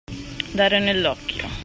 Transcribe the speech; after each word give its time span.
Dare 0.55 0.79
nell'occhio. 0.79 1.47